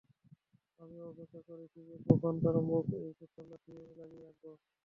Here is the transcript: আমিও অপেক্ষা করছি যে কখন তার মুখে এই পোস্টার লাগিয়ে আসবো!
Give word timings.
আমিও 0.79 1.03
অপেক্ষা 1.11 1.39
করছি 1.47 1.79
যে 1.87 1.95
কখন 2.07 2.33
তার 2.43 2.55
মুখে 2.67 2.97
এই 3.01 3.13
পোস্টার 3.19 3.45
লাগিয়ে 3.99 4.27
আসবো! 4.31 4.51